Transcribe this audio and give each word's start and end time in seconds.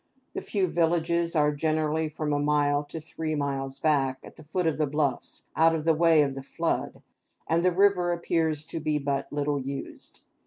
The 0.33 0.41
few 0.41 0.65
villages 0.65 1.35
are 1.35 1.51
generally 1.51 2.09
from 2.09 2.33
a 2.33 2.39
mile 2.39 2.83
to 2.85 2.99
three 2.99 3.35
miles 3.35 3.77
back, 3.77 4.17
at 4.23 4.35
the 4.35 4.41
foot 4.43 4.65
of 4.65 4.79
the 4.79 4.87
bluffs, 4.87 5.43
out 5.55 5.75
of 5.75 5.85
the 5.85 5.93
way 5.93 6.23
of 6.23 6.33
the 6.33 6.41
flood, 6.41 7.03
and 7.45 7.63
the 7.63 7.71
river 7.71 8.11
appears 8.11 8.63
to 8.63 8.79
be 8.79 8.97
but 8.97 9.31
little 9.31 9.59
used. 9.61 10.21